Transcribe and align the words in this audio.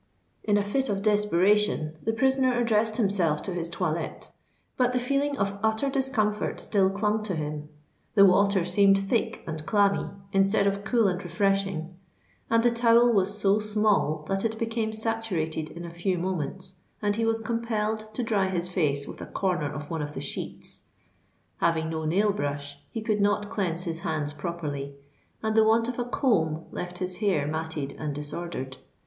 In 0.43 0.57
a 0.57 0.63
fit 0.63 0.89
of 0.89 1.03
desperation 1.03 1.95
the 2.03 2.11
prisoner 2.11 2.59
addressed 2.59 2.97
himself 2.97 3.43
to 3.43 3.53
his 3.53 3.69
toilette: 3.69 4.31
but 4.75 4.93
the 4.93 4.99
feeling 4.99 5.37
of 5.37 5.59
utter 5.61 5.91
discomfort 5.91 6.59
still 6.59 6.89
clung 6.89 7.21
to 7.21 7.35
him. 7.35 7.69
The 8.15 8.25
water 8.25 8.65
seemed 8.65 8.97
thick 8.97 9.43
and 9.45 9.63
clammy, 9.67 10.09
instead 10.33 10.65
of 10.65 10.83
cool 10.83 11.07
and 11.07 11.23
refreshing; 11.23 11.95
and 12.49 12.63
the 12.63 12.71
towel 12.71 13.13
was 13.13 13.37
so 13.37 13.59
small 13.59 14.25
that 14.27 14.43
it 14.43 14.57
became 14.57 14.91
saturated 14.91 15.69
in 15.69 15.85
a 15.85 15.91
few 15.93 16.17
moments, 16.17 16.77
and 16.99 17.15
he 17.15 17.23
was 17.23 17.39
compelled 17.39 18.11
to 18.15 18.23
dry 18.23 18.47
his 18.49 18.67
face 18.69 19.05
with 19.07 19.21
a 19.21 19.27
corner 19.27 19.71
of 19.71 19.91
one 19.91 20.01
of 20.01 20.15
the 20.15 20.19
sheets. 20.21 20.81
Having 21.57 21.91
no 21.91 22.05
nail 22.05 22.31
brush, 22.31 22.79
he 22.89 23.03
could 23.03 23.21
not 23.21 23.51
cleanse 23.51 23.83
his 23.83 23.99
hands 23.99 24.33
properly; 24.33 24.95
and 25.43 25.55
the 25.55 25.63
want 25.63 25.87
of 25.87 25.99
a 25.99 26.05
comb 26.05 26.65
left 26.71 26.97
his 26.97 27.17
hair 27.17 27.45
matted 27.45 27.93
and 27.99 28.15
disordered. 28.15 28.77